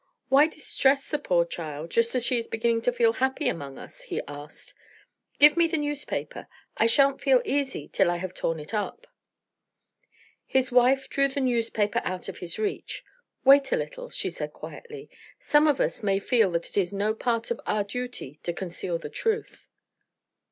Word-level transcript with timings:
"Why 0.29 0.47
distress 0.47 1.11
the 1.11 1.19
poor 1.19 1.45
child, 1.45 1.91
just 1.91 2.15
as 2.15 2.25
she 2.25 2.39
is 2.39 2.47
beginning 2.47 2.81
to 2.81 2.91
feel 2.91 3.13
happy 3.13 3.47
among 3.47 3.77
us?" 3.77 4.01
he 4.01 4.19
asked. 4.27 4.73
"Give 5.37 5.55
me 5.55 5.67
the 5.67 5.77
newspaper; 5.77 6.47
I 6.75 6.87
shan't 6.87 7.21
feel 7.21 7.39
easy 7.45 7.87
till 7.87 8.09
I 8.09 8.15
have 8.17 8.33
torn 8.33 8.59
it 8.59 8.73
up." 8.73 9.05
His 10.47 10.71
wife 10.71 11.07
drew 11.07 11.27
the 11.27 11.39
newspaper 11.39 12.01
out 12.03 12.27
of 12.27 12.39
his 12.39 12.57
reach. 12.57 13.03
"Wait 13.45 13.71
a 13.71 13.75
little," 13.77 14.09
she 14.09 14.31
said, 14.31 14.53
quietly; 14.53 15.07
"some 15.37 15.67
of 15.67 15.79
us 15.79 16.01
may 16.01 16.17
feel 16.17 16.49
that 16.53 16.67
it 16.69 16.77
is 16.77 16.91
no 16.91 17.13
part 17.13 17.51
of 17.51 17.61
our 17.67 17.83
duty 17.83 18.39
to 18.41 18.53
conceal 18.53 18.97
the 18.97 19.07
truth." 19.07 19.67